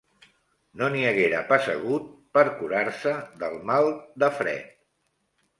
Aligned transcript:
No 0.79 0.87
n'hi 0.93 1.03
haguera 1.09 1.41
pas 1.51 1.67
hagut 1.73 2.09
per 2.39 2.45
curar-se 2.63 3.13
del 3.45 3.61
mal 3.73 3.91
de 4.25 4.31
fred 4.41 4.77